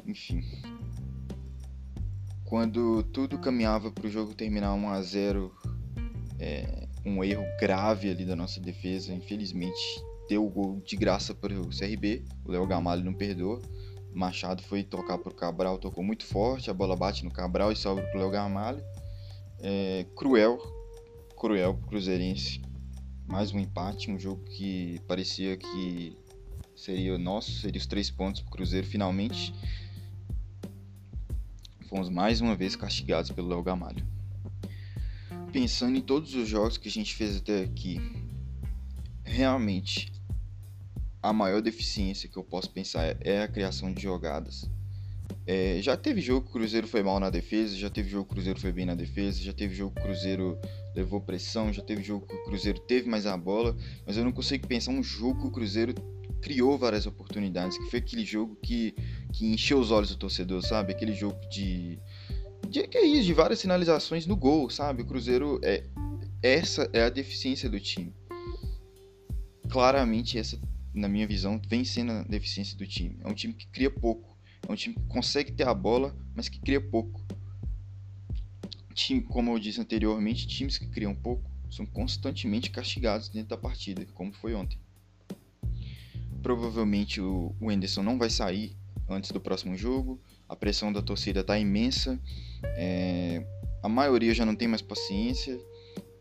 enfim. 0.06 0.42
Quando 2.44 3.02
tudo 3.02 3.38
caminhava 3.38 3.90
para 3.90 4.06
o 4.06 4.10
jogo 4.10 4.34
terminar 4.34 4.74
1 4.74 4.88
a 4.90 5.02
0 5.02 5.52
é, 6.38 6.86
um 7.04 7.24
erro 7.24 7.44
grave 7.58 8.10
ali 8.10 8.24
da 8.24 8.36
nossa 8.36 8.60
defesa, 8.60 9.12
infelizmente 9.12 10.05
deu 10.28 10.44
o 10.44 10.50
gol 10.50 10.80
de 10.84 10.96
graça 10.96 11.34
para 11.34 11.54
o 11.58 11.68
CRB. 11.68 12.24
O 12.44 12.52
Léo 12.52 12.66
Gamalho 12.66 13.04
não 13.04 13.14
perdoa. 13.14 13.60
Machado 14.12 14.62
foi 14.62 14.82
tocar 14.82 15.18
para 15.18 15.30
o 15.30 15.34
Cabral, 15.34 15.78
tocou 15.78 16.02
muito 16.02 16.24
forte. 16.24 16.70
A 16.70 16.74
bola 16.74 16.96
bate 16.96 17.24
no 17.24 17.30
Cabral 17.30 17.70
e 17.70 17.76
sobra 17.76 18.04
para 18.04 18.16
o 18.16 18.20
Léo 18.20 18.30
Gamalho. 18.30 18.82
É, 19.60 20.06
cruel, 20.16 20.58
cruel 21.38 21.74
para 21.74 21.84
o 21.84 21.88
Cruzeirense. 21.88 22.62
Mais 23.26 23.52
um 23.52 23.58
empate, 23.58 24.10
um 24.10 24.18
jogo 24.18 24.42
que 24.44 25.00
parecia 25.06 25.56
que 25.56 26.16
seria 26.74 27.18
nosso, 27.18 27.50
seria 27.60 27.78
os 27.78 27.86
três 27.86 28.10
pontos 28.10 28.40
para 28.40 28.48
o 28.48 28.52
Cruzeiro 28.52 28.86
finalmente. 28.86 29.52
Fomos 31.88 32.08
mais 32.08 32.40
uma 32.40 32.56
vez 32.56 32.74
castigados 32.74 33.30
pelo 33.30 33.48
Léo 33.48 33.62
Gamalho. 33.62 34.06
Pensando 35.52 35.96
em 35.96 36.00
todos 36.00 36.34
os 36.34 36.48
jogos 36.48 36.76
que 36.76 36.88
a 36.88 36.90
gente 36.90 37.14
fez 37.14 37.36
até 37.36 37.62
aqui, 37.62 38.00
realmente 39.24 40.12
a 41.28 41.32
maior 41.32 41.60
deficiência 41.60 42.28
que 42.28 42.36
eu 42.36 42.44
posso 42.44 42.70
pensar 42.70 43.16
é 43.20 43.42
a 43.42 43.48
criação 43.48 43.92
de 43.92 44.02
jogadas. 44.02 44.70
É, 45.44 45.78
já 45.82 45.96
teve 45.96 46.20
jogo 46.20 46.42
que 46.42 46.50
o 46.50 46.52
Cruzeiro 46.52 46.86
foi 46.86 47.02
mal 47.02 47.18
na 47.18 47.30
defesa, 47.30 47.76
já 47.76 47.90
teve 47.90 48.08
jogo 48.08 48.26
que 48.26 48.32
o 48.32 48.34
Cruzeiro 48.34 48.60
foi 48.60 48.72
bem 48.72 48.86
na 48.86 48.94
defesa, 48.94 49.40
já 49.40 49.52
teve 49.52 49.74
jogo 49.74 49.94
que 49.94 50.00
o 50.00 50.04
Cruzeiro 50.04 50.58
levou 50.94 51.20
pressão, 51.20 51.72
já 51.72 51.82
teve 51.82 52.02
jogo 52.02 52.26
que 52.26 52.34
o 52.34 52.44
Cruzeiro 52.44 52.78
teve 52.80 53.08
mais 53.08 53.26
a 53.26 53.36
bola, 53.36 53.76
mas 54.06 54.16
eu 54.16 54.24
não 54.24 54.32
consigo 54.32 54.66
pensar 54.66 54.92
um 54.92 55.02
jogo 55.02 55.42
que 55.42 55.46
o 55.48 55.50
Cruzeiro 55.50 55.94
criou 56.40 56.78
várias 56.78 57.06
oportunidades, 57.06 57.76
que 57.76 57.90
foi 57.90 57.98
aquele 57.98 58.24
jogo 58.24 58.56
que, 58.62 58.94
que 59.32 59.46
encheu 59.46 59.80
os 59.80 59.90
olhos 59.90 60.10
do 60.10 60.16
torcedor, 60.16 60.62
sabe? 60.62 60.92
Aquele 60.92 61.12
jogo 61.12 61.38
de, 61.48 61.98
de 62.68 62.86
que 62.86 62.98
é 62.98 63.04
isso, 63.04 63.24
de 63.24 63.34
várias 63.34 63.58
sinalizações 63.58 64.26
no 64.26 64.36
gol, 64.36 64.70
sabe? 64.70 65.02
O 65.02 65.06
Cruzeiro 65.06 65.60
é 65.62 65.84
essa 66.40 66.88
é 66.92 67.02
a 67.02 67.10
deficiência 67.10 67.68
do 67.68 67.80
time. 67.80 68.14
Claramente 69.68 70.38
essa 70.38 70.56
na 70.96 71.08
minha 71.08 71.26
visão, 71.26 71.60
vem 71.68 71.84
sendo 71.84 72.12
a 72.12 72.22
deficiência 72.22 72.76
do 72.76 72.86
time. 72.86 73.18
É 73.22 73.28
um 73.28 73.34
time 73.34 73.52
que 73.52 73.66
cria 73.66 73.90
pouco. 73.90 74.36
É 74.66 74.72
um 74.72 74.74
time 74.74 74.94
que 74.94 75.02
consegue 75.02 75.52
ter 75.52 75.68
a 75.68 75.74
bola, 75.74 76.16
mas 76.34 76.48
que 76.48 76.58
cria 76.58 76.80
pouco. 76.80 77.22
Time, 78.94 79.20
como 79.20 79.52
eu 79.52 79.58
disse 79.58 79.80
anteriormente, 79.80 80.46
times 80.46 80.78
que 80.78 80.86
criam 80.86 81.14
pouco 81.14 81.50
são 81.70 81.84
constantemente 81.84 82.70
castigados 82.70 83.28
dentro 83.28 83.50
da 83.50 83.56
partida, 83.56 84.06
como 84.14 84.32
foi 84.32 84.54
ontem. 84.54 84.78
Provavelmente 86.42 87.20
o, 87.20 87.54
Anderson 87.60 88.02
não 88.02 88.18
vai 88.18 88.30
sair 88.30 88.74
antes 89.08 89.30
do 89.30 89.40
próximo 89.40 89.76
jogo. 89.76 90.20
A 90.48 90.56
pressão 90.56 90.92
da 90.92 91.02
torcida 91.02 91.40
está 91.40 91.58
imensa. 91.58 92.18
É, 92.76 93.44
a 93.82 93.88
maioria 93.88 94.32
já 94.32 94.46
não 94.46 94.56
tem 94.56 94.66
mais 94.66 94.80
paciência. 94.80 95.60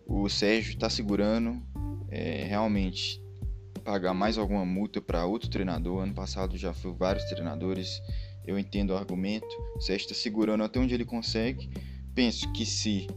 O 0.06 0.28
Sérgio 0.28 0.74
está 0.74 0.90
segurando. 0.90 1.62
É, 2.10 2.44
realmente 2.44 3.25
pagar 3.86 4.16
mais 4.16 4.36
alguma 4.38 4.66
multa 4.66 5.00
para 5.00 5.26
outro 5.26 5.48
treinador. 5.48 6.02
Ano 6.02 6.14
passado 6.14 6.58
já 6.58 6.74
foi 6.74 6.92
vários 6.92 7.24
treinadores. 7.26 8.02
Eu 8.44 8.58
entendo 8.58 8.90
o 8.90 8.98
argumento. 8.98 9.48
Sérgio 9.80 10.08
está 10.08 10.16
segurando 10.16 10.64
até 10.64 10.80
onde 10.80 10.94
ele 10.96 11.06
consegue. 11.06 11.70
Penso 12.16 12.52
que 12.52 12.66
se 12.66 13.08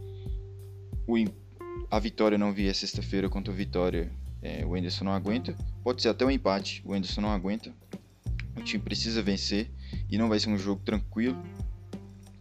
o, 1.07 1.15
a 1.89 1.99
vitória 1.99 2.37
não 2.37 2.53
vier 2.53 2.73
sexta-feira 2.75 3.27
contra 3.27 3.51
o 3.51 3.55
Vitória, 3.55 4.11
é, 4.41 4.63
o 4.63 4.77
Enderson 4.77 5.05
não 5.05 5.11
aguenta. 5.11 5.55
Pode 5.83 6.01
ser 6.03 6.09
até 6.09 6.23
um 6.23 6.31
empate. 6.31 6.83
O 6.85 6.95
Enderson 6.95 7.21
não 7.21 7.31
aguenta. 7.31 7.73
O 8.55 8.61
time 8.61 8.83
precisa 8.83 9.23
vencer 9.23 9.71
e 10.09 10.17
não 10.17 10.29
vai 10.29 10.39
ser 10.39 10.49
um 10.49 10.57
jogo 10.57 10.81
tranquilo. 10.83 11.41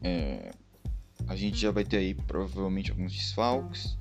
É, 0.03 0.51
a 1.27 1.35
gente 1.35 1.57
já 1.57 1.71
vai 1.71 1.85
ter 1.85 1.97
aí 1.97 2.15
provavelmente 2.15 2.91
alguns 2.91 3.13
desfalques. 3.13 3.97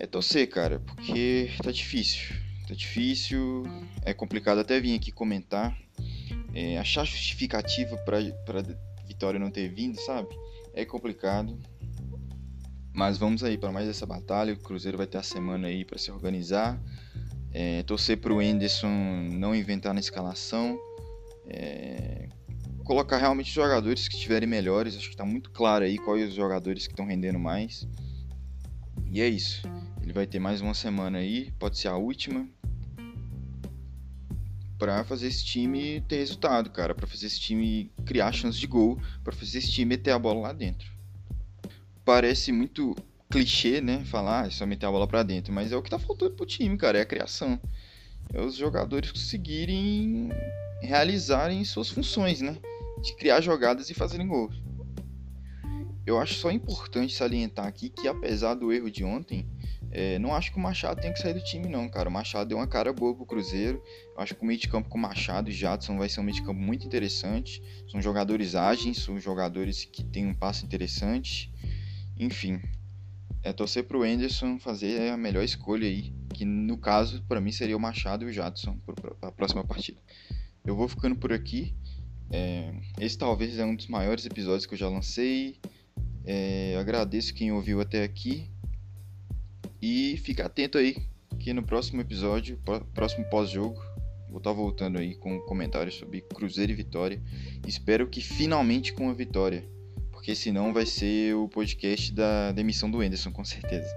É 0.00 0.06
torcer, 0.06 0.48
cara, 0.48 0.80
porque 0.80 1.50
tá 1.62 1.70
difícil. 1.70 2.34
Tá 2.66 2.72
difícil, 2.72 3.64
é 4.02 4.14
complicado 4.14 4.56
até 4.56 4.80
vir 4.80 4.94
aqui 4.94 5.12
comentar. 5.12 5.76
É, 6.54 6.78
achar 6.78 7.04
justificativa 7.04 7.98
pra 7.98 8.18
Vitória 9.06 9.38
não 9.38 9.50
ter 9.50 9.68
vindo, 9.68 10.00
sabe? 10.00 10.28
É 10.72 10.86
complicado. 10.86 11.58
Mas 12.94 13.18
vamos 13.18 13.44
aí 13.44 13.58
para 13.58 13.70
mais 13.70 13.90
essa 13.90 14.06
batalha. 14.06 14.54
O 14.54 14.56
Cruzeiro 14.56 14.96
vai 14.96 15.06
ter 15.06 15.18
a 15.18 15.22
semana 15.22 15.68
aí 15.68 15.84
para 15.84 15.98
se 15.98 16.10
organizar. 16.10 16.80
É, 17.52 17.82
torcer 17.82 18.16
para 18.16 18.32
o 18.32 18.40
Enderson 18.40 18.88
não 19.32 19.54
inventar 19.54 19.92
na 19.92 20.00
escalação. 20.00 20.78
É, 21.46 22.26
colocar 22.84 23.18
realmente 23.18 23.52
jogadores 23.52 24.08
que 24.08 24.14
estiverem 24.14 24.48
melhores. 24.48 24.96
Acho 24.96 25.08
que 25.08 25.14
está 25.14 25.26
muito 25.26 25.50
claro 25.50 25.84
aí 25.84 25.98
quais 25.98 26.30
os 26.30 26.34
jogadores 26.34 26.86
que 26.86 26.94
estão 26.94 27.04
rendendo 27.04 27.38
mais. 27.38 27.86
E 29.10 29.20
é 29.20 29.28
isso. 29.28 29.62
Ele 30.00 30.12
vai 30.12 30.26
ter 30.26 30.38
mais 30.38 30.60
uma 30.60 30.72
semana 30.72 31.18
aí, 31.18 31.50
pode 31.58 31.78
ser 31.78 31.88
a 31.88 31.96
última, 31.96 32.48
para 34.78 35.04
fazer 35.04 35.26
esse 35.26 35.44
time 35.44 36.00
ter 36.08 36.16
resultado, 36.16 36.70
cara, 36.70 36.94
para 36.94 37.06
fazer 37.06 37.26
esse 37.26 37.38
time 37.38 37.92
criar 38.06 38.32
chance 38.32 38.58
de 38.58 38.66
gol, 38.66 38.98
para 39.22 39.32
fazer 39.32 39.58
esse 39.58 39.70
time 39.70 39.90
meter 39.90 40.12
a 40.12 40.18
bola 40.18 40.40
lá 40.40 40.52
dentro. 40.52 40.90
Parece 42.04 42.50
muito 42.50 42.96
clichê, 43.28 43.80
né, 43.80 44.04
falar, 44.04 44.44
ah, 44.44 44.46
é 44.46 44.50
só 44.50 44.64
meter 44.64 44.86
a 44.86 44.90
bola 44.90 45.06
para 45.06 45.22
dentro, 45.22 45.52
mas 45.52 45.70
é 45.70 45.76
o 45.76 45.82
que 45.82 45.90
tá 45.90 45.98
faltando 45.98 46.34
pro 46.34 46.46
time, 46.46 46.76
cara, 46.78 46.98
é 46.98 47.02
a 47.02 47.06
criação. 47.06 47.60
É 48.32 48.40
os 48.40 48.56
jogadores 48.56 49.12
conseguirem 49.12 50.30
realizarem 50.80 51.64
suas 51.64 51.90
funções, 51.90 52.40
né, 52.40 52.56
de 53.02 53.14
criar 53.16 53.40
jogadas 53.40 53.90
e 53.90 53.94
fazerem 53.94 54.26
gols. 54.26 54.69
Eu 56.10 56.18
acho 56.18 56.34
só 56.34 56.50
importante 56.50 57.14
salientar 57.14 57.68
aqui 57.68 57.88
que, 57.88 58.08
apesar 58.08 58.54
do 58.54 58.72
erro 58.72 58.90
de 58.90 59.04
ontem, 59.04 59.46
é, 59.92 60.18
não 60.18 60.34
acho 60.34 60.50
que 60.50 60.58
o 60.58 60.60
Machado 60.60 61.00
tem 61.00 61.12
que 61.12 61.20
sair 61.20 61.34
do 61.34 61.44
time, 61.44 61.68
não, 61.68 61.88
cara. 61.88 62.08
O 62.08 62.12
Machado 62.12 62.48
deu 62.48 62.58
uma 62.58 62.66
cara 62.66 62.92
boa 62.92 63.14
pro 63.14 63.24
Cruzeiro. 63.24 63.80
Eu 64.16 64.20
acho 64.20 64.34
que 64.34 64.42
o 64.42 64.44
meio 64.44 64.58
de 64.58 64.66
campo 64.66 64.88
com 64.88 64.98
Machado 64.98 65.48
e 65.48 65.52
Jadson 65.52 65.96
vai 65.96 66.08
ser 66.08 66.18
um 66.18 66.24
meio 66.24 66.34
de 66.34 66.42
campo 66.42 66.60
muito 66.60 66.84
interessante. 66.84 67.62
São 67.88 68.02
jogadores 68.02 68.56
ágeis, 68.56 68.98
são 68.98 69.20
jogadores 69.20 69.84
que 69.84 70.02
têm 70.02 70.26
um 70.26 70.34
passe 70.34 70.64
interessante. 70.64 71.48
Enfim, 72.18 72.60
é 73.44 73.52
torcer 73.52 73.84
pro 73.84 74.02
Anderson 74.02 74.58
fazer 74.58 75.12
a 75.12 75.16
melhor 75.16 75.44
escolha 75.44 75.86
aí, 75.86 76.12
que 76.34 76.44
no 76.44 76.76
caso, 76.76 77.22
para 77.28 77.40
mim, 77.40 77.52
seria 77.52 77.76
o 77.76 77.80
Machado 77.80 78.24
e 78.24 78.30
o 78.30 78.32
Jadson 78.32 78.76
para 78.84 79.28
a 79.28 79.30
próxima 79.30 79.62
partida. 79.62 80.00
Eu 80.64 80.74
vou 80.74 80.88
ficando 80.88 81.14
por 81.14 81.32
aqui. 81.32 81.72
É, 82.32 82.72
esse 82.98 83.16
talvez 83.16 83.56
é 83.60 83.64
um 83.64 83.76
dos 83.76 83.86
maiores 83.86 84.26
episódios 84.26 84.66
que 84.66 84.74
eu 84.74 84.78
já 84.78 84.88
lancei. 84.88 85.56
É, 86.24 86.76
agradeço 86.78 87.34
quem 87.34 87.52
ouviu 87.52 87.80
até 87.80 88.02
aqui. 88.02 88.50
E 89.80 90.18
fica 90.18 90.46
atento 90.46 90.76
aí, 90.76 90.96
que 91.38 91.52
no 91.52 91.62
próximo 91.62 92.00
episódio, 92.00 92.60
próximo 92.94 93.24
pós-jogo, 93.30 93.80
vou 94.28 94.38
estar 94.38 94.50
tá 94.50 94.56
voltando 94.56 94.98
aí 94.98 95.14
com 95.14 95.40
comentários 95.40 95.96
sobre 95.96 96.20
Cruzeiro 96.20 96.72
e 96.72 96.74
Vitória. 96.74 97.22
Espero 97.66 98.06
que 98.06 98.20
finalmente 98.20 98.92
com 98.92 99.08
a 99.08 99.14
vitória, 99.14 99.64
porque 100.12 100.34
senão 100.34 100.72
vai 100.72 100.84
ser 100.84 101.34
o 101.34 101.48
podcast 101.48 102.12
da 102.12 102.52
demissão 102.52 102.90
do 102.90 103.02
Enderson, 103.02 103.32
com 103.32 103.44
certeza. 103.44 103.88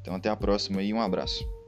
Então 0.00 0.14
até 0.14 0.28
a 0.28 0.36
próxima 0.36 0.82
e 0.82 0.92
um 0.92 1.00
abraço. 1.00 1.59